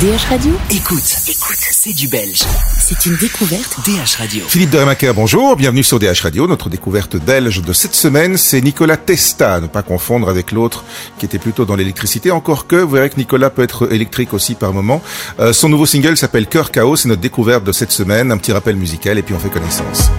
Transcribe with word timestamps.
DH 0.00 0.30
Radio 0.30 0.52
Écoute, 0.70 1.14
écoute, 1.28 1.58
c'est 1.58 1.92
du 1.92 2.08
belge. 2.08 2.42
C'est 2.78 3.04
une 3.04 3.16
découverte. 3.16 3.80
DH 3.84 4.16
Radio. 4.16 4.42
Philippe 4.48 4.70
de 4.70 5.12
bonjour, 5.12 5.56
bienvenue 5.56 5.82
sur 5.82 5.98
DH 5.98 6.22
Radio. 6.22 6.46
Notre 6.46 6.70
découverte 6.70 7.16
belge 7.16 7.60
de 7.60 7.72
cette 7.74 7.94
semaine, 7.94 8.38
c'est 8.38 8.62
Nicolas 8.62 8.96
Testa, 8.96 9.56
à 9.56 9.60
ne 9.60 9.66
pas 9.66 9.82
confondre 9.82 10.30
avec 10.30 10.52
l'autre 10.52 10.84
qui 11.18 11.26
était 11.26 11.38
plutôt 11.38 11.66
dans 11.66 11.76
l'électricité, 11.76 12.30
encore 12.30 12.66
que 12.66 12.76
vous 12.76 12.92
verrez 12.92 13.10
que 13.10 13.18
Nicolas 13.18 13.50
peut 13.50 13.62
être 13.62 13.92
électrique 13.92 14.32
aussi 14.32 14.54
par 14.54 14.72
moment. 14.72 15.02
Euh, 15.38 15.52
son 15.52 15.68
nouveau 15.68 15.84
single 15.84 16.16
s'appelle 16.16 16.46
Cœur 16.46 16.70
Chaos, 16.70 16.96
c'est 16.96 17.08
notre 17.08 17.20
découverte 17.20 17.64
de 17.64 17.72
cette 17.72 17.92
semaine, 17.92 18.32
un 18.32 18.38
petit 18.38 18.52
rappel 18.52 18.76
musical 18.76 19.18
et 19.18 19.22
puis 19.22 19.34
on 19.34 19.38
fait 19.38 19.50
connaissance. 19.50 20.10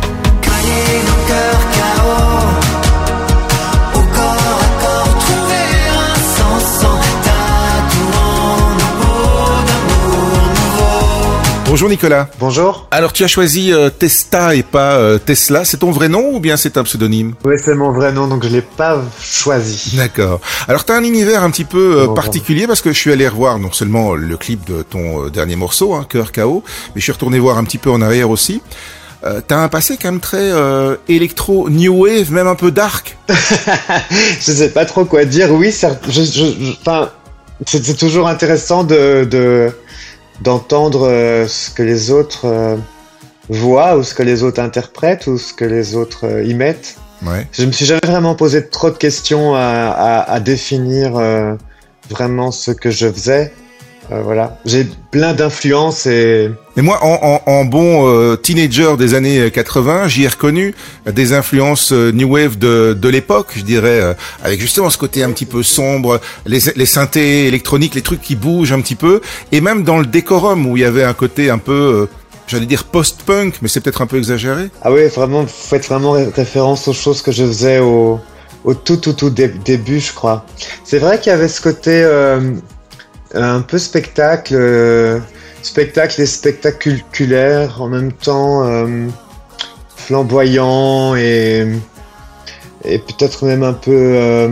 Bonjour 11.71 11.87
Nicolas. 11.87 12.27
Bonjour. 12.37 12.85
Alors 12.91 13.13
tu 13.13 13.23
as 13.23 13.29
choisi 13.29 13.71
euh, 13.71 13.89
Testa 13.89 14.55
et 14.55 14.61
pas 14.61 14.97
euh, 14.97 15.17
Tesla. 15.17 15.63
C'est 15.63 15.77
ton 15.77 15.91
vrai 15.91 16.09
nom 16.09 16.33
ou 16.33 16.41
bien 16.41 16.57
c'est 16.57 16.75
un 16.75 16.83
pseudonyme? 16.83 17.33
Oui, 17.45 17.55
c'est 17.63 17.75
mon 17.75 17.93
vrai 17.93 18.11
nom, 18.11 18.27
donc 18.27 18.43
je 18.43 18.49
l'ai 18.49 18.61
pas 18.61 19.01
choisi. 19.21 19.95
D'accord. 19.95 20.41
Alors 20.67 20.83
tu 20.83 20.91
as 20.91 20.97
un 20.97 21.03
univers 21.05 21.43
un 21.43 21.49
petit 21.49 21.63
peu 21.63 22.01
euh, 22.01 22.07
particulier 22.13 22.67
parce 22.67 22.81
que 22.81 22.91
je 22.91 22.97
suis 22.97 23.13
allé 23.13 23.25
revoir 23.25 23.57
non 23.57 23.71
seulement 23.71 24.15
le 24.15 24.35
clip 24.35 24.65
de 24.67 24.81
ton 24.81 25.29
dernier 25.29 25.55
morceau, 25.55 25.93
hein, 25.93 26.05
Cœur 26.09 26.33
KO, 26.33 26.61
mais 26.93 26.99
je 26.99 27.03
suis 27.03 27.13
retourné 27.13 27.39
voir 27.39 27.57
un 27.57 27.63
petit 27.63 27.77
peu 27.77 27.89
en 27.89 28.01
arrière 28.01 28.29
aussi. 28.29 28.61
Euh, 29.23 29.39
T'as 29.47 29.59
un 29.59 29.69
passé 29.69 29.95
quand 29.95 30.11
même 30.11 30.19
très 30.19 30.51
électro, 31.07 31.69
new 31.69 32.03
wave, 32.03 32.33
même 32.33 32.47
un 32.47 32.55
peu 32.55 32.71
dark. 32.71 33.17
je 33.29 34.51
sais 34.51 34.71
pas 34.71 34.83
trop 34.83 35.05
quoi 35.05 35.23
dire. 35.23 35.53
Oui, 35.53 35.71
c'est 35.71 36.01
toujours 37.97 38.27
intéressant 38.27 38.83
de, 38.83 39.23
de 39.23 39.71
d'entendre 40.41 41.07
euh, 41.07 41.47
ce 41.47 41.69
que 41.69 41.83
les 41.83 42.11
autres 42.11 42.45
euh, 42.45 42.77
voient 43.49 43.97
ou 43.97 44.03
ce 44.03 44.13
que 44.13 44.23
les 44.23 44.43
autres 44.43 44.61
interprètent 44.61 45.27
ou 45.27 45.37
ce 45.37 45.53
que 45.53 45.65
les 45.65 45.95
autres 45.95 46.25
euh, 46.25 46.43
y 46.43 46.53
mettent. 46.53 46.97
Ouais. 47.25 47.47
Je 47.51 47.65
me 47.65 47.71
suis 47.71 47.85
jamais 47.85 48.01
vraiment 48.05 48.35
posé 48.35 48.67
trop 48.67 48.89
de 48.89 48.97
questions 48.97 49.53
à, 49.53 49.59
à, 49.59 50.31
à 50.31 50.39
définir 50.39 51.11
vraiment 52.09 52.49
ce 52.49 52.71
que 52.71 52.89
je 52.89 53.11
faisais. 53.11 53.53
Euh, 54.11 54.21
voilà, 54.23 54.57
j'ai 54.65 54.87
plein 55.11 55.33
d'influences 55.33 56.05
et. 56.05 56.51
Mais 56.75 56.83
moi, 56.83 56.99
en, 57.03 57.41
en, 57.45 57.51
en 57.51 57.65
bon 57.65 58.07
euh, 58.07 58.35
teenager 58.35 58.97
des 58.97 59.13
années 59.13 59.49
80, 59.51 60.07
j'y 60.07 60.23
ai 60.23 60.27
reconnu 60.27 60.73
des 61.05 61.33
influences 61.33 61.91
new 61.91 62.33
wave 62.33 62.57
de, 62.57 62.97
de 62.99 63.09
l'époque, 63.09 63.53
je 63.55 63.61
dirais, 63.61 64.15
avec 64.43 64.59
justement 64.59 64.89
ce 64.89 64.97
côté 64.97 65.23
un 65.23 65.31
petit 65.31 65.45
peu 65.45 65.63
sombre, 65.63 66.19
les, 66.45 66.59
les 66.75 66.85
synthés 66.85 67.47
électroniques, 67.47 67.95
les 67.95 68.01
trucs 68.01 68.21
qui 68.21 68.35
bougent 68.35 68.73
un 68.73 68.81
petit 68.81 68.95
peu, 68.95 69.21
et 69.51 69.61
même 69.61 69.83
dans 69.83 69.99
le 69.99 70.05
décorum 70.05 70.65
où 70.65 70.77
il 70.77 70.83
y 70.83 70.85
avait 70.85 71.03
un 71.03 71.13
côté 71.13 71.49
un 71.49 71.57
peu 71.57 72.07
j'allais 72.51 72.65
dire 72.65 72.83
post-punk, 72.83 73.55
mais 73.61 73.69
c'est 73.69 73.79
peut-être 73.79 74.01
un 74.01 74.07
peu 74.07 74.17
exagéré. 74.17 74.69
Ah 74.81 74.91
oui, 74.91 75.07
vraiment, 75.07 75.45
faites 75.47 75.87
vraiment 75.87 76.11
référence 76.11 76.87
aux 76.87 76.93
choses 76.93 77.21
que 77.21 77.31
je 77.31 77.45
faisais 77.45 77.79
au, 77.79 78.19
au 78.63 78.73
tout, 78.73 78.97
tout, 78.97 79.13
tout 79.13 79.29
début, 79.29 79.99
je 79.99 80.13
crois. 80.13 80.45
C'est 80.83 80.99
vrai 80.99 81.19
qu'il 81.19 81.31
y 81.31 81.33
avait 81.33 81.47
ce 81.47 81.61
côté 81.61 82.03
euh, 82.03 82.39
un 83.33 83.61
peu 83.61 83.77
spectacle, 83.77 84.55
euh, 84.55 85.19
spectacle 85.61 86.21
et 86.21 86.25
spectaculaire 86.25 87.81
en 87.81 87.87
même 87.87 88.11
temps, 88.11 88.67
euh, 88.67 89.07
flamboyant 89.95 91.15
et, 91.15 91.67
peut-être 92.83 93.45
même 93.45 93.63
un 93.63 93.73
peu 93.73 93.91
euh, 93.93 94.49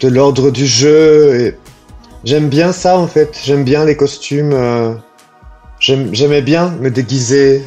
de 0.00 0.08
l'ordre 0.08 0.50
du 0.50 0.66
jeu. 0.66 1.56
J'aime 2.24 2.48
bien 2.48 2.72
ça 2.72 2.98
en 2.98 3.06
fait, 3.06 3.38
j'aime 3.44 3.64
bien 3.64 3.84
les 3.84 3.96
costumes. 3.96 4.54
J'aimais 5.80 6.40
bien 6.40 6.70
me 6.80 6.90
déguiser. 6.90 7.62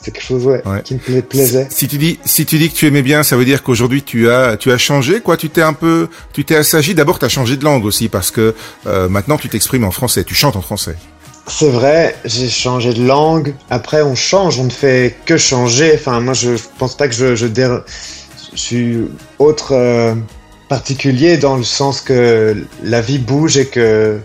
C'était 0.00 0.12
quelque 0.12 0.26
chose 0.26 0.46
ouais, 0.46 0.62
qui 0.82 0.94
me 0.94 1.20
plaisait. 1.20 1.66
Si, 1.70 1.86
tu 1.86 1.98
dis 1.98 2.18
si 2.24 2.46
tu 2.46 2.56
dis 2.56 2.70
que 2.70 2.74
tu 2.74 2.86
aimais 2.86 3.02
bien, 3.02 3.22
ça 3.22 3.36
veut 3.36 3.44
dire 3.44 3.62
qu'aujourd'hui 3.62 4.02
tu 4.02 4.30
as 4.30 4.56
tu 4.56 4.72
as 4.72 4.78
changé 4.78 5.20
quoi 5.20 5.36
Tu 5.36 5.50
t'es 5.50 5.60
un 5.60 5.74
peu 5.74 6.08
tu 6.32 6.44
t'es 6.44 6.56
assagi. 6.56 6.94
D'abord, 6.94 7.18
tu 7.18 7.26
as 7.26 7.28
changé 7.28 7.58
de 7.58 7.64
langue 7.64 7.84
aussi 7.84 8.08
parce 8.08 8.30
que 8.30 8.54
euh, 8.86 9.08
maintenant 9.10 9.36
tu 9.36 9.50
t'exprimes 9.50 9.84
en 9.84 9.90
français, 9.90 10.24
tu 10.24 10.34
chantes 10.34 10.56
en 10.56 10.62
français. 10.62 10.96
C'est 11.46 11.68
vrai, 11.68 12.16
j'ai 12.24 12.48
changé 12.48 12.94
de 12.94 13.04
langue. 13.04 13.54
Après, 13.68 14.02
on 14.02 14.14
change, 14.14 14.58
on 14.58 14.64
ne 14.64 14.70
fait 14.70 15.16
que 15.26 15.36
changer. 15.36 15.92
Enfin, 15.94 16.20
moi, 16.20 16.32
je, 16.32 16.50
pense 16.78 16.96
pas 16.96 17.08
que 17.08 17.14
je 17.14 17.34
je, 17.34 17.46
je 17.46 18.58
suis 18.58 18.98
autre 19.38 19.72
euh, 19.72 20.14
particulier 20.68 21.36
dans 21.36 21.56
le 21.56 21.64
sens 21.64 22.00
que 22.00 22.56
la 22.84 23.00
vie 23.00 23.18
bouge 23.18 23.58
et 23.58 23.66
que 23.66 24.18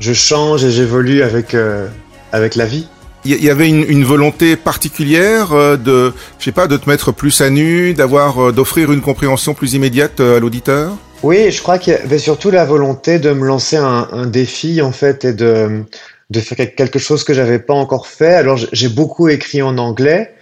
je 0.00 0.12
change 0.14 0.64
et 0.64 0.72
j'évolue 0.72 1.22
avec 1.22 1.54
euh, 1.54 1.86
avec 2.32 2.56
la 2.56 2.64
vie 2.64 2.88
il 3.24 3.44
y 3.44 3.50
avait 3.50 3.68
une, 3.68 3.84
une, 3.88 4.04
volonté 4.04 4.56
particulière 4.56 5.52
euh, 5.52 5.76
de, 5.76 6.12
je 6.38 6.44
sais 6.44 6.52
pas, 6.52 6.66
de 6.66 6.76
te 6.76 6.88
mettre 6.88 7.12
plus 7.12 7.40
à 7.40 7.50
nu, 7.50 7.94
d'avoir, 7.94 8.48
euh, 8.48 8.52
d'offrir 8.52 8.92
une 8.92 9.00
compréhension 9.00 9.54
plus 9.54 9.74
immédiate 9.74 10.20
euh, 10.20 10.36
à 10.36 10.40
l'auditeur? 10.40 10.96
Oui, 11.22 11.50
je 11.52 11.62
crois 11.62 11.78
qu'il 11.78 11.92
y 11.92 11.96
avait 11.96 12.18
surtout 12.18 12.50
la 12.50 12.64
volonté 12.64 13.20
de 13.20 13.30
me 13.30 13.46
lancer 13.46 13.76
un, 13.76 14.08
un 14.10 14.26
défi 14.26 14.82
en 14.82 14.92
fait 14.92 15.24
et 15.24 15.32
de 15.32 15.84
de 16.30 16.40
faire 16.40 16.74
quelque 16.74 16.98
chose 16.98 17.24
que 17.24 17.34
j'avais 17.34 17.58
pas 17.58 17.74
encore 17.74 18.06
fait. 18.06 18.34
Alors 18.34 18.56
j'ai 18.56 18.88
beaucoup 18.88 19.28
écrit 19.28 19.60
en 19.60 19.76
anglais. 19.76 20.34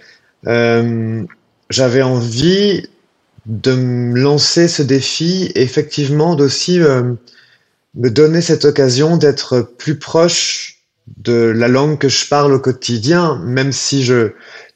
Euh, 0.47 1.21
j'avais 1.69 2.01
envie 2.01 2.87
de 3.45 3.73
me 3.73 4.17
lancer 4.17 4.69
ce 4.69 4.81
défi, 4.83 5.51
effectivement, 5.55 6.35
d'aussi 6.35 6.79
me 6.79 8.09
donner 8.09 8.41
cette 8.41 8.63
occasion 8.65 9.17
d'être 9.17 9.61
plus 9.77 9.99
proche 9.99 10.80
de 11.17 11.53
la 11.55 11.67
langue 11.67 11.97
que 11.97 12.09
je 12.09 12.27
parle 12.27 12.53
au 12.53 12.59
quotidien, 12.59 13.41
même 13.43 13.71
si 13.71 14.03
je, 14.03 14.31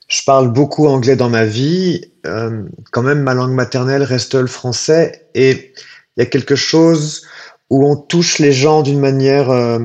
je 0.08 0.24
parle 0.24 0.52
beaucoup 0.52 0.88
anglais 0.88 1.16
dans 1.16 1.30
ma 1.30 1.46
vie, 1.46 2.12
euh, 2.26 2.64
quand 2.92 3.02
même 3.02 3.22
ma 3.22 3.34
langue 3.34 3.54
maternelle 3.54 4.04
reste 4.04 4.36
le 4.36 4.48
français 4.48 5.28
et 5.34 5.74
il 6.16 6.20
y 6.20 6.22
a 6.22 6.26
quelque 6.26 6.56
chose 6.56 7.24
où 7.70 7.86
on 7.88 7.96
touche 7.96 8.40
les 8.40 8.52
gens 8.52 8.84
d'une 8.84 9.00
manière 9.00 9.50
euh, 9.50 9.80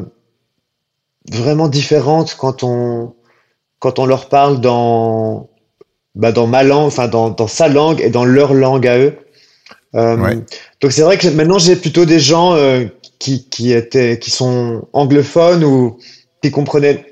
vraiment 1.30 1.68
différente 1.68 2.36
quand 2.38 2.62
on 2.62 3.14
quand 3.78 3.98
on 3.98 4.04
leur 4.04 4.28
parle 4.28 4.60
dans 4.60 5.48
bah 6.14 6.32
dans 6.32 6.46
ma 6.46 6.62
langue, 6.62 6.86
enfin 6.86 7.08
dans, 7.08 7.30
dans 7.30 7.48
sa 7.48 7.68
langue 7.68 8.00
et 8.00 8.10
dans 8.10 8.24
leur 8.24 8.52
langue 8.52 8.86
à 8.86 8.98
eux. 8.98 9.16
Euh, 9.94 10.36
donc 10.80 10.92
c'est 10.92 11.02
vrai 11.02 11.16
que 11.16 11.28
maintenant 11.28 11.58
j'ai 11.58 11.76
plutôt 11.76 12.04
des 12.04 12.20
gens 12.20 12.56
qui 13.18 13.48
qui 13.48 13.72
étaient 13.72 14.18
qui 14.18 14.30
sont 14.30 14.86
anglophones 14.92 15.64
ou 15.64 15.98
qui 16.42 16.50
comprenaient 16.50 17.10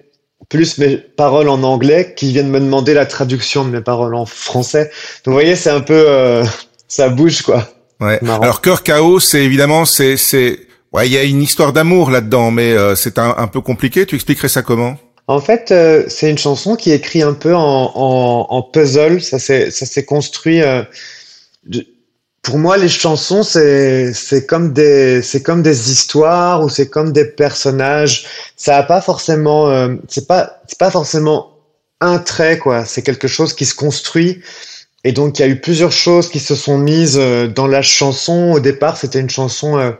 plus 0.48 0.78
mes 0.78 0.96
paroles 0.96 1.48
en 1.48 1.62
anglais 1.62 2.14
qui 2.16 2.32
viennent 2.32 2.50
me 2.50 2.60
demander 2.60 2.94
la 2.94 3.06
traduction 3.06 3.64
de 3.64 3.70
mes 3.70 3.80
paroles 3.80 4.14
en 4.14 4.24
français. 4.24 4.84
Donc 5.24 5.26
vous 5.26 5.32
voyez, 5.32 5.56
c'est 5.56 5.70
un 5.70 5.80
peu 5.80 6.04
euh, 6.08 6.44
ça 6.86 7.08
bouge 7.08 7.42
quoi. 7.42 7.68
Ouais. 8.00 8.20
Alors 8.22 8.60
cœur 8.60 8.82
chaos, 8.82 9.20
c'est 9.20 9.44
évidemment 9.44 9.84
c'est 9.84 10.16
c'est 10.16 10.60
ouais, 10.92 11.06
il 11.06 11.12
y 11.12 11.18
a 11.18 11.24
une 11.24 11.42
histoire 11.42 11.72
d'amour 11.72 12.10
là-dedans 12.10 12.50
mais 12.50 12.72
euh, 12.72 12.94
c'est 12.94 13.18
un, 13.18 13.34
un, 13.36 13.48
peu 13.48 13.60
compliqué, 13.60 14.06
tu 14.06 14.14
expliquerais 14.14 14.48
ça 14.48 14.62
comment? 14.62 14.96
En 15.26 15.40
fait, 15.40 15.72
euh, 15.72 16.04
c'est 16.08 16.30
une 16.30 16.38
chanson 16.38 16.74
qui 16.74 16.90
est 16.90 16.96
écrite 16.96 17.24
un 17.24 17.34
peu 17.34 17.54
en, 17.54 17.92
en, 17.94 18.46
en 18.48 18.62
puzzle, 18.62 19.20
ça 19.20 19.38
s'est 19.38 19.70
ça 19.70 19.84
s'est 19.84 20.04
construit 20.04 20.62
pour 22.42 22.58
moi, 22.58 22.76
les 22.76 22.88
chansons, 22.88 23.42
c'est 23.42 24.12
c'est 24.14 24.46
comme 24.46 24.72
des 24.72 25.22
c'est 25.22 25.42
comme 25.42 25.62
des 25.62 25.90
histoires 25.90 26.62
ou 26.62 26.68
c'est 26.68 26.88
comme 26.88 27.12
des 27.12 27.24
personnages. 27.24 28.26
Ça 28.56 28.78
a 28.78 28.82
pas 28.82 29.00
forcément 29.00 29.68
euh, 29.68 29.96
c'est 30.08 30.26
pas 30.26 30.60
c'est 30.66 30.78
pas 30.78 30.90
forcément 30.90 31.52
un 32.00 32.18
trait 32.18 32.58
quoi. 32.58 32.84
C'est 32.84 33.02
quelque 33.02 33.28
chose 33.28 33.54
qui 33.54 33.66
se 33.66 33.74
construit. 33.74 34.40
Et 35.04 35.12
donc 35.12 35.38
il 35.38 35.42
y 35.42 35.44
a 35.44 35.48
eu 35.48 35.60
plusieurs 35.60 35.92
choses 35.92 36.28
qui 36.28 36.38
se 36.40 36.54
sont 36.54 36.78
mises 36.78 37.18
euh, 37.18 37.48
dans 37.48 37.66
la 37.66 37.82
chanson. 37.82 38.52
Au 38.52 38.60
départ, 38.60 38.96
c'était 38.96 39.20
une 39.20 39.30
chanson 39.30 39.76
euh, 39.78 39.92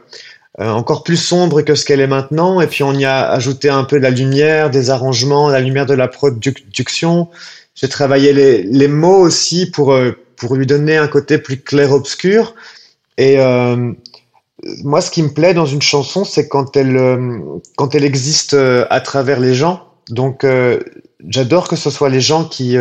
encore 0.59 1.03
plus 1.05 1.17
sombre 1.17 1.63
que 1.63 1.75
ce 1.75 1.85
qu'elle 1.85 2.01
est 2.01 2.07
maintenant. 2.07 2.61
Et 2.61 2.67
puis 2.67 2.83
on 2.85 2.95
y 2.95 3.05
a 3.05 3.29
ajouté 3.31 3.69
un 3.69 3.85
peu 3.85 3.99
de 3.99 4.05
la 4.05 4.11
lumière, 4.11 4.71
des 4.71 4.91
arrangements, 4.91 5.51
la 5.51 5.61
lumière 5.61 5.87
de 5.87 5.95
la 5.95 6.09
production. 6.09 7.29
J'ai 7.75 7.89
travaillé 7.89 8.33
les, 8.33 8.63
les 8.63 8.89
mots 8.89 9.21
aussi 9.21 9.71
pour 9.71 9.97
pour 10.39 10.55
lui 10.55 10.67
donner 10.67 10.97
un 10.97 11.09
côté 11.09 11.39
plus 11.39 11.61
clair-obscur. 11.61 12.55
Et 13.19 13.39
euh, 13.39 13.93
moi, 14.85 15.01
ce 15.01 15.11
qui 15.11 15.23
me 15.23 15.29
plaît 15.29 15.53
dans 15.53 15.67
une 15.67 15.83
chanson, 15.83 16.25
c'est 16.25 16.49
quand 16.49 16.77
elle, 16.77 16.97
euh, 16.97 17.39
quand 17.77 17.95
elle 17.95 18.05
existe 18.05 18.55
euh, 18.55 18.87
à 18.91 19.01
travers 19.01 19.41
les 19.41 19.55
gens. 19.55 19.85
Donc, 20.09 20.47
j'adore 21.29 21.69
que 21.69 21.77
ce 21.77 21.91
soit 21.91 22.09
les 22.09 22.23
gens 22.23 22.45
qui, 22.45 22.79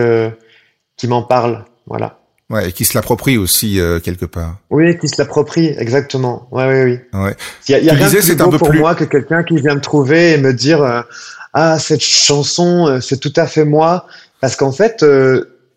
qui 0.95 1.07
m'en 1.09 1.23
parlent. 1.23 1.65
Voilà. 1.85 2.19
Ouais, 2.49 2.69
et 2.69 2.71
qui 2.71 2.85
se 2.85 2.97
l'approprient 2.97 3.35
aussi 3.35 3.81
quelque 4.01 4.23
part. 4.23 4.59
Oui, 4.69 4.97
qui 4.97 5.09
se 5.09 5.21
l'approprient, 5.21 5.75
exactement. 5.77 6.47
Ouais, 6.51 6.65
oui, 6.69 6.99
oui. 7.13 7.19
Ouais. 7.19 7.35
Il 7.67 7.73
y 7.73 7.75
a, 7.75 7.79
y 7.79 7.89
a 7.89 7.93
rien 7.95 8.07
de 8.07 8.15
plus 8.15 8.35
beau 8.37 8.57
pour 8.57 8.73
moi 8.75 8.95
que 8.95 9.03
quelqu'un 9.03 9.43
qui 9.43 9.57
vient 9.57 9.75
me 9.75 9.81
trouver 9.81 10.31
et 10.31 10.37
me 10.37 10.53
dire 10.53 11.03
ah 11.51 11.79
cette 11.79 11.99
chanson 11.99 13.01
c'est 13.01 13.19
tout 13.19 13.33
à 13.35 13.45
fait 13.45 13.65
moi 13.65 14.07
parce 14.39 14.55
qu'en 14.55 14.71
fait 14.71 15.03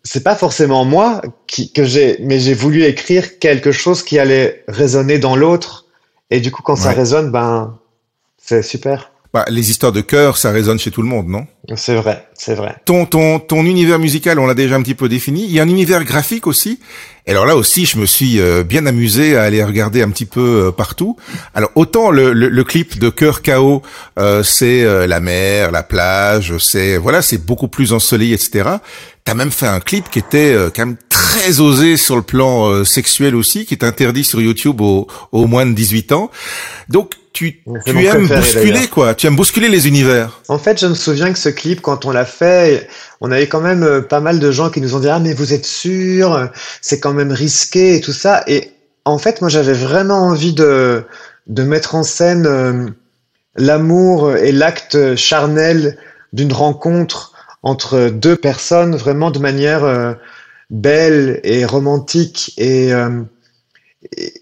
c'est 0.03 0.23
pas 0.23 0.35
forcément 0.35 0.85
moi 0.85 1.21
qui, 1.47 1.71
que 1.71 1.83
j'ai, 1.83 2.17
mais 2.21 2.39
j'ai 2.39 2.53
voulu 2.53 2.83
écrire 2.83 3.39
quelque 3.39 3.71
chose 3.71 4.03
qui 4.03 4.19
allait 4.19 4.63
résonner 4.67 5.19
dans 5.19 5.35
l'autre. 5.35 5.85
Et 6.29 6.39
du 6.39 6.51
coup, 6.51 6.61
quand 6.63 6.75
ça 6.75 6.91
résonne, 6.91 7.31
ben, 7.31 7.77
c'est 8.37 8.63
super. 8.63 9.11
Bah, 9.33 9.45
les 9.49 9.69
histoires 9.69 9.91
de 9.91 10.01
cœur, 10.01 10.37
ça 10.37 10.51
résonne 10.51 10.79
chez 10.79 10.91
tout 10.91 11.01
le 11.01 11.07
monde, 11.07 11.27
non? 11.27 11.45
C'est 11.75 11.95
vrai, 11.95 12.27
c'est 12.33 12.55
vrai. 12.55 12.75
Ton, 12.85 13.05
ton, 13.05 13.37
ton 13.39 13.63
univers 13.65 13.99
musical, 13.99 14.39
on 14.39 14.47
l'a 14.47 14.55
déjà 14.55 14.75
un 14.75 14.81
petit 14.81 14.95
peu 14.95 15.07
défini. 15.07 15.45
Il 15.45 15.51
y 15.51 15.59
a 15.59 15.63
un 15.63 15.69
univers 15.69 16.03
graphique 16.03 16.47
aussi. 16.47 16.79
Et 17.27 17.31
alors 17.31 17.45
là 17.45 17.55
aussi, 17.55 17.85
je 17.85 17.99
me 17.99 18.07
suis 18.07 18.39
euh, 18.39 18.63
bien 18.63 18.87
amusé 18.87 19.37
à 19.37 19.43
aller 19.43 19.63
regarder 19.63 20.01
un 20.01 20.09
petit 20.09 20.25
peu 20.25 20.65
euh, 20.67 20.71
partout. 20.71 21.17
Alors 21.53 21.69
autant 21.75 22.09
le, 22.09 22.33
le, 22.33 22.63
clip 22.63 22.97
de 22.97 23.09
Cœur 23.09 23.43
Chaos, 23.43 23.83
euh, 24.17 24.41
c'est 24.41 24.83
la 25.07 25.19
mer, 25.19 25.71
la 25.71 25.83
plage, 25.83 26.57
c'est 26.57 26.97
voilà, 26.97 27.21
c'est 27.21 27.37
beaucoup 27.37 27.67
plus 27.67 27.93
ensoleillé, 27.93 28.33
etc. 28.33 28.69
T'as 29.23 29.35
même 29.35 29.51
fait 29.51 29.67
un 29.67 29.79
clip 29.79 30.09
qui 30.09 30.17
était 30.17 30.55
quand 30.75 30.87
même 30.87 30.97
très 31.09 31.59
osé 31.59 31.95
sur 31.95 32.15
le 32.15 32.23
plan 32.23 32.83
sexuel 32.83 33.35
aussi, 33.35 33.67
qui 33.67 33.75
est 33.75 33.83
interdit 33.83 34.23
sur 34.23 34.41
YouTube 34.41 34.81
aux, 34.81 35.05
aux 35.31 35.45
moins 35.45 35.67
de 35.67 35.73
18 35.73 36.11
ans. 36.13 36.31
Donc 36.89 37.13
tu, 37.33 37.61
tu 37.85 38.05
aimes 38.05 38.27
bousculer 38.27 38.87
quoi, 38.87 39.15
tu 39.15 39.27
aimes 39.27 39.35
bousculer 39.35 39.69
les 39.69 39.87
univers. 39.87 40.41
En 40.49 40.57
fait, 40.57 40.79
je 40.79 40.87
me 40.87 40.95
souviens 40.95 41.31
que 41.31 41.39
ce 41.39 41.49
clip, 41.51 41.81
quand 41.81 42.05
on 42.05 42.11
l'a 42.11 42.25
fait, 42.25 42.87
on 43.21 43.31
avait 43.31 43.47
quand 43.47 43.61
même 43.61 43.83
euh, 43.83 44.01
pas 44.01 44.19
mal 44.19 44.39
de 44.39 44.51
gens 44.51 44.69
qui 44.69 44.81
nous 44.81 44.95
ont 44.95 44.99
dit 44.99 45.09
ah 45.09 45.19
mais 45.19 45.33
vous 45.33 45.53
êtes 45.53 45.65
sûr, 45.65 46.49
c'est 46.81 46.99
quand 46.99 47.13
même 47.13 47.31
risqué 47.31 47.95
et 47.95 48.01
tout 48.01 48.13
ça. 48.13 48.43
Et 48.47 48.71
en 49.05 49.17
fait, 49.17 49.41
moi 49.41 49.49
j'avais 49.49 49.73
vraiment 49.73 50.21
envie 50.21 50.53
de 50.53 51.05
de 51.47 51.63
mettre 51.63 51.95
en 51.95 52.03
scène 52.03 52.45
euh, 52.47 52.89
l'amour 53.55 54.35
et 54.35 54.51
l'acte 54.51 55.15
charnel 55.15 55.97
d'une 56.33 56.53
rencontre 56.53 57.33
entre 57.63 58.09
deux 58.09 58.35
personnes 58.35 58.95
vraiment 58.95 59.31
de 59.31 59.39
manière 59.39 59.83
euh, 59.83 60.13
belle 60.69 61.39
et 61.43 61.65
romantique 61.65 62.53
et, 62.57 62.91
et 64.17 64.33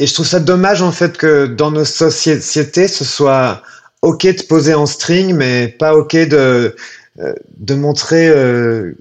et 0.00 0.06
je 0.06 0.14
trouve 0.14 0.26
ça 0.26 0.40
dommage 0.40 0.80
en 0.80 0.92
fait 0.92 1.18
que 1.18 1.44
dans 1.44 1.70
nos 1.70 1.84
sociétés, 1.84 2.88
ce 2.88 3.04
soit 3.04 3.62
ok 4.02 4.26
de 4.26 4.42
poser 4.42 4.74
en 4.74 4.86
string, 4.86 5.34
mais 5.34 5.68
pas 5.68 5.94
ok 5.94 6.16
de 6.16 6.74
euh, 7.20 7.34
de 7.56 7.74
montrer 7.74 8.28
euh, 8.28 8.94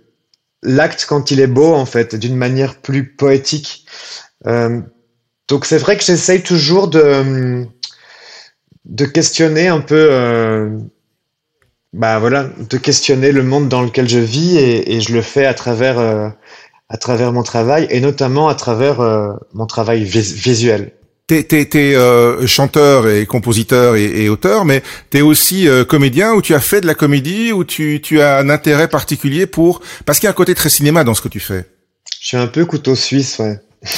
l'acte 0.64 1.06
quand 1.08 1.32
il 1.32 1.40
est 1.40 1.48
beau 1.48 1.74
en 1.74 1.86
fait, 1.86 2.16
d'une 2.16 2.36
manière 2.36 2.76
plus 2.82 3.16
poétique. 3.16 3.86
Euh, 4.48 4.82
donc 5.48 5.66
c'est 5.66 5.78
vrai 5.78 5.98
que 5.98 6.04
j'essaye 6.04 6.44
toujours 6.44 6.88
de 6.90 7.66
de 8.86 9.06
questionner 9.06 9.68
un 9.68 9.82
peu, 9.82 10.08
euh, 10.12 10.78
bah 11.94 12.20
voilà, 12.20 12.50
de 12.70 12.78
questionner 12.78 13.32
le 13.32 13.44
monde 13.44 13.70
dans 13.70 13.82
lequel 13.82 14.10
je 14.10 14.20
vis 14.20 14.58
et, 14.58 15.02
je 15.02 15.14
le 15.14 15.22
fais 15.22 15.46
à 15.46 15.54
travers 15.54 16.00
euh, 16.00 16.30
à 16.90 16.98
travers 16.98 17.32
mon 17.32 17.44
travail 17.44 17.88
et 17.92 18.02
notamment 18.02 18.48
à 18.50 18.56
travers 18.56 19.00
euh, 19.00 19.34
mon 19.54 19.68
travail 19.68 20.04
visuel. 20.04 20.92
T'es, 21.30 21.44
t'es, 21.44 21.66
t'es 21.66 21.96
euh, 21.96 22.48
chanteur 22.48 23.08
et 23.08 23.28
compositeur 23.28 23.96
et, 23.96 24.30
auteur, 24.30 24.66
mais 24.66 24.82
t'es 25.12 25.22
aussi 25.22 25.68
euh, 25.68 25.86
comédien 25.86 26.34
ou 26.34 26.42
tu 26.42 26.56
as 26.56 26.60
fait 26.60 26.82
de 26.82 26.88
la 26.88 26.96
comédie 26.96 27.52
ou 27.52 27.64
tu, 27.64 28.02
tu 28.02 28.20
as 28.20 28.40
un 28.40 28.50
intérêt 28.50 28.88
particulier 28.88 29.46
pour 29.46 29.82
parce 30.06 30.18
qu'il 30.18 30.26
y 30.26 30.28
a 30.28 30.32
un 30.32 30.34
côté 30.34 30.56
très 30.56 30.70
cinéma 30.70 31.04
dans 31.04 31.14
ce 31.14 31.22
que 31.22 31.28
tu 31.28 31.40
fais. 31.40 31.66
Je 32.20 32.30
suis 32.30 32.38
un 32.38 32.48
peu 32.48 32.66
couteau 32.66 32.96
suisse, 32.96 33.38
ouais. 33.38 33.60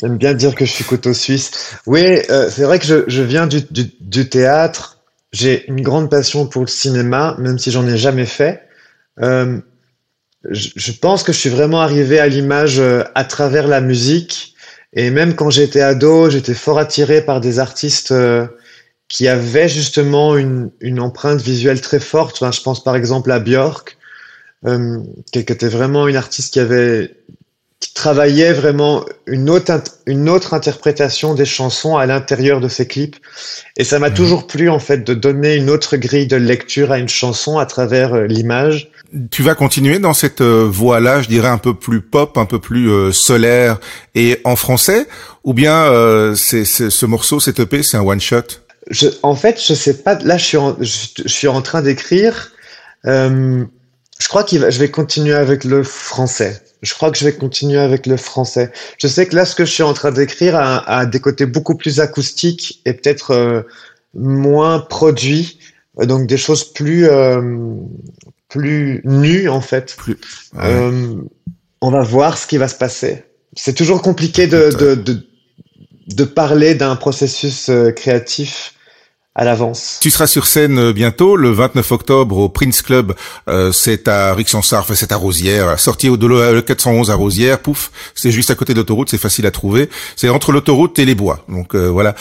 J'aime 0.00 0.16
bien 0.16 0.32
dire 0.32 0.54
que 0.54 0.64
je 0.64 0.72
suis 0.72 0.84
couteau 0.84 1.12
suisse. 1.12 1.74
Oui, 1.84 2.20
c'est 2.26 2.62
vrai 2.62 2.78
que 2.78 2.86
je, 2.86 3.04
je 3.06 3.22
viens 3.22 3.46
du, 3.46 3.60
du, 3.70 3.90
du 4.00 4.30
théâtre. 4.30 4.98
J'ai 5.32 5.68
une 5.68 5.82
grande 5.82 6.10
passion 6.10 6.46
pour 6.46 6.62
le 6.62 6.68
cinéma, 6.68 7.36
même 7.38 7.58
si 7.58 7.70
j'en 7.70 7.86
ai 7.86 7.98
jamais 7.98 8.24
fait. 8.24 8.62
Euh, 9.20 9.58
je, 10.48 10.92
pense 10.92 11.22
que 11.22 11.32
je 11.32 11.38
suis 11.38 11.50
vraiment 11.50 11.80
arrivé 11.80 12.18
à 12.18 12.28
l'image 12.28 12.78
euh, 12.78 13.04
à 13.14 13.24
travers 13.24 13.66
la 13.66 13.80
musique. 13.80 14.54
Et 14.92 15.10
même 15.10 15.34
quand 15.34 15.50
j'étais 15.50 15.80
ado, 15.80 16.30
j'étais 16.30 16.54
fort 16.54 16.78
attiré 16.78 17.22
par 17.22 17.40
des 17.40 17.58
artistes 17.58 18.12
euh, 18.12 18.46
qui 19.08 19.28
avaient 19.28 19.68
justement 19.68 20.36
une, 20.36 20.70
une 20.80 21.00
empreinte 21.00 21.40
visuelle 21.40 21.80
très 21.80 22.00
forte. 22.00 22.36
Enfin, 22.36 22.52
je 22.52 22.62
pense 22.62 22.82
par 22.82 22.96
exemple 22.96 23.30
à 23.30 23.38
Björk, 23.38 23.98
euh, 24.66 24.98
qui 25.32 25.38
était 25.40 25.68
vraiment 25.68 26.08
une 26.08 26.16
artiste 26.16 26.52
qui 26.52 26.60
avait 26.60 27.14
qui 27.80 27.94
travaillait 27.94 28.52
vraiment 28.52 29.04
une 29.26 29.48
autre, 29.50 29.72
une 30.06 30.28
autre 30.28 30.52
interprétation 30.52 31.34
des 31.34 31.44
chansons 31.44 31.96
à 31.96 32.06
l'intérieur 32.06 32.60
de 32.60 32.66
ses 32.66 32.88
clips. 32.88 33.16
Et 33.76 33.84
ça 33.84 34.00
m'a 34.00 34.10
mmh. 34.10 34.14
toujours 34.14 34.46
plu, 34.48 34.68
en 34.68 34.80
fait, 34.80 35.04
de 35.04 35.14
donner 35.14 35.54
une 35.54 35.70
autre 35.70 35.96
grille 35.96 36.26
de 36.26 36.34
lecture 36.34 36.90
à 36.90 36.98
une 36.98 37.08
chanson 37.08 37.56
à 37.56 37.66
travers 37.66 38.16
l'image. 38.22 38.90
Tu 39.30 39.42
vas 39.42 39.54
continuer 39.54 39.98
dans 39.98 40.12
cette 40.12 40.42
euh, 40.42 40.68
voie-là, 40.68 41.22
je 41.22 41.28
dirais 41.28 41.48
un 41.48 41.58
peu 41.58 41.74
plus 41.74 42.02
pop, 42.02 42.36
un 42.36 42.44
peu 42.44 42.58
plus 42.58 42.90
euh, 42.90 43.10
solaire 43.10 43.78
et 44.14 44.40
en 44.44 44.54
français, 44.54 45.06
ou 45.44 45.54
bien 45.54 45.74
euh, 45.84 46.34
c'est, 46.34 46.66
ce 46.66 47.06
morceau, 47.06 47.40
cette 47.40 47.58
EP, 47.58 47.82
c'est 47.82 47.96
un 47.96 48.02
one 48.02 48.20
shot? 48.20 48.42
Je, 48.90 49.08
En 49.22 49.34
fait, 49.34 49.58
je 49.66 49.72
sais 49.72 50.02
pas. 50.02 50.18
Là, 50.18 50.36
je 50.36 50.44
suis 50.44 50.56
en, 50.58 50.76
je, 50.80 51.26
suis 51.26 51.48
en 51.48 51.62
train 51.62 51.80
d'écrire. 51.80 52.52
Euh, 53.06 53.64
je 54.18 54.28
crois 54.28 54.44
que 54.44 54.70
je 54.70 54.78
vais 54.78 54.90
continuer 54.90 55.34
avec 55.34 55.64
le 55.64 55.82
français. 55.82 56.60
Je 56.82 56.92
crois 56.92 57.10
que 57.10 57.18
je 57.18 57.24
vais 57.24 57.32
continuer 57.32 57.78
avec 57.78 58.06
le 58.06 58.18
français. 58.18 58.70
Je 58.98 59.06
sais 59.06 59.26
que 59.26 59.34
là, 59.36 59.46
ce 59.46 59.54
que 59.54 59.64
je 59.64 59.72
suis 59.72 59.82
en 59.82 59.94
train 59.94 60.10
d'écrire 60.10 60.54
a, 60.54 60.78
a 60.88 61.06
des 61.06 61.20
côtés 61.20 61.46
beaucoup 61.46 61.76
plus 61.76 62.00
acoustiques 62.00 62.82
et 62.84 62.92
peut-être 62.92 63.30
euh, 63.30 63.62
moins 64.14 64.80
produits, 64.80 65.58
donc 65.98 66.26
des 66.26 66.36
choses 66.36 66.64
plus 66.64 67.08
plus 68.48 69.02
nu 69.04 69.48
en 69.48 69.60
fait. 69.60 69.94
Plus, 69.96 70.18
euh, 70.58 71.14
on 71.80 71.90
va 71.90 72.02
voir 72.02 72.38
ce 72.38 72.46
qui 72.46 72.56
va 72.56 72.68
se 72.68 72.74
passer. 72.74 73.24
C'est 73.54 73.74
toujours 73.74 74.02
compliqué 74.02 74.46
de, 74.46 74.70
de, 74.70 74.94
de, 74.94 75.26
de 76.08 76.24
parler 76.24 76.74
d'un 76.74 76.96
processus 76.96 77.68
euh, 77.68 77.90
créatif 77.92 78.74
à 79.38 79.44
l'avance. 79.44 79.98
Tu 80.00 80.10
seras 80.10 80.26
sur 80.26 80.46
scène 80.46 80.78
euh, 80.80 80.92
bientôt, 80.92 81.36
le 81.36 81.50
29 81.52 81.92
octobre 81.92 82.36
au 82.38 82.48
Prince 82.48 82.82
Club. 82.82 83.14
Euh, 83.48 83.70
c'est 83.70 84.08
à 84.08 84.34
Rixensart, 84.34 84.80
enfin 84.80 84.96
c'est 84.96 85.12
à 85.12 85.16
Rosière, 85.16 85.78
sortie 85.78 86.10
de 86.10 86.26
le 86.26 86.60
411 86.60 87.12
à 87.12 87.14
Rosière. 87.14 87.60
Pouf, 87.60 87.92
c'est 88.16 88.32
juste 88.32 88.50
à 88.50 88.56
côté 88.56 88.74
de 88.74 88.78
l'autoroute, 88.78 89.08
c'est 89.08 89.16
facile 89.16 89.46
à 89.46 89.52
trouver. 89.52 89.90
C'est 90.16 90.28
entre 90.28 90.50
l'autoroute 90.50 90.98
et 90.98 91.04
les 91.04 91.14
bois. 91.14 91.44
Donc 91.48 91.76
euh, 91.76 91.86
voilà. 91.86 92.16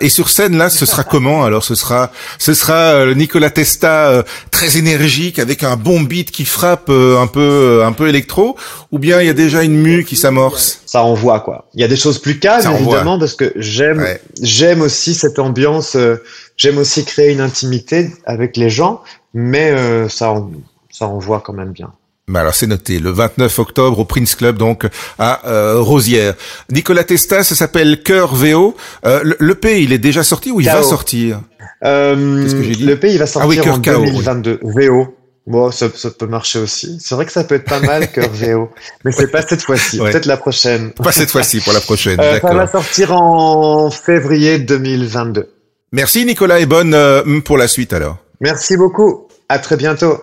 et 0.00 0.08
sur 0.08 0.30
scène 0.30 0.56
là, 0.56 0.70
ce 0.70 0.86
sera 0.86 1.04
comment 1.04 1.44
Alors? 1.44 1.62
Ce 1.62 1.74
sera, 1.74 2.10
ce 2.38 2.54
sera 2.54 3.14
Nicolas 3.14 3.50
Testa 3.50 4.24
très 4.62 4.78
énergique 4.78 5.38
avec 5.38 5.64
un 5.64 5.76
bon 5.76 6.00
beat 6.00 6.30
qui 6.30 6.44
frappe 6.44 6.88
un 6.88 7.26
peu, 7.26 7.82
un 7.84 7.92
peu 7.92 8.08
électro, 8.08 8.56
ou 8.90 8.98
bien 8.98 9.20
il 9.20 9.26
y 9.26 9.30
a 9.30 9.34
déjà 9.34 9.62
une 9.62 9.76
mue 9.76 10.04
qui 10.04 10.16
s'amorce? 10.16 10.82
Ça 10.86 11.02
envoie 11.02 11.40
quoi. 11.40 11.68
Il 11.74 11.80
y 11.80 11.84
a 11.84 11.88
des 11.88 11.96
choses 11.96 12.18
plus 12.18 12.38
calmes 12.38 12.76
évidemment 12.76 13.18
parce 13.18 13.34
que 13.34 13.52
j'aime, 13.56 14.06
j'aime 14.40 14.82
aussi 14.82 15.14
cette 15.14 15.38
ambiance 15.38 15.96
J'aime 16.56 16.78
aussi 16.78 17.04
créer 17.04 17.32
une 17.32 17.40
intimité 17.40 18.10
avec 18.24 18.56
les 18.56 18.70
gens, 18.70 19.02
mais 19.34 19.72
euh, 19.72 20.08
ça, 20.08 20.34
ça 20.90 21.06
envoie 21.06 21.40
quand 21.40 21.52
même 21.52 21.72
bien. 21.72 21.92
Alors 22.32 22.54
c'est 22.54 22.68
noté, 22.68 23.00
le 23.00 23.10
29 23.10 23.58
octobre 23.58 23.98
au 23.98 24.04
Prince 24.04 24.36
Club, 24.36 24.56
donc 24.56 24.86
à 25.18 25.46
euh, 25.48 25.80
Rosière. 25.80 26.34
Nicolas 26.70 27.02
Testa, 27.02 27.42
ça 27.42 27.56
s'appelle 27.56 28.02
Cœur 28.02 28.34
VO. 28.34 28.76
Euh, 29.04 29.34
le, 29.38 29.54
P, 29.56 29.82
il 29.82 29.92
est 29.92 29.98
déjà 29.98 30.22
sorti 30.22 30.52
ou 30.52 30.60
il 30.60 30.66
va 30.66 30.82
sortir? 30.84 31.40
Euh, 31.84 32.42
Qu'est-ce 32.42 32.54
que 32.54 32.62
j'ai 32.62 32.76
dit? 32.76 32.84
Le 32.84 32.96
P, 32.96 33.12
il 33.12 33.18
va 33.18 33.26
sortir 33.26 33.64
ah 33.66 33.72
en 33.72 33.78
2022. 33.78 34.60
VO. 34.62 35.16
Bon, 35.48 35.72
ça, 35.72 35.88
ça, 35.92 36.10
peut 36.10 36.26
marcher 36.26 36.60
aussi. 36.60 36.98
C'est 37.00 37.16
vrai 37.16 37.26
que 37.26 37.32
ça 37.32 37.42
peut 37.42 37.56
être 37.56 37.64
pas 37.64 37.80
mal, 37.80 38.12
Cœur 38.12 38.30
VO. 38.32 38.70
Mais 39.04 39.10
c'est 39.10 39.26
pas 39.26 39.42
cette 39.42 39.62
fois-ci, 39.62 39.98
peut-être 39.98 40.26
la 40.26 40.36
prochaine. 40.36 40.92
Pas 40.92 41.10
cette 41.10 41.30
fois-ci, 41.30 41.60
pour 41.60 41.72
la 41.72 41.80
prochaine, 41.80 42.20
euh, 42.20 42.38
Ça 42.40 42.54
va 42.54 42.68
sortir 42.68 43.12
en 43.12 43.90
février 43.90 44.60
2022. 44.60 45.48
Merci 45.90 46.24
Nicolas 46.24 46.60
et 46.60 46.66
bonne 46.66 46.94
euh, 46.94 47.40
pour 47.40 47.58
la 47.58 47.66
suite 47.66 47.92
alors. 47.92 48.18
Merci 48.40 48.76
beaucoup. 48.76 49.26
À 49.48 49.58
très 49.58 49.76
bientôt. 49.76 50.18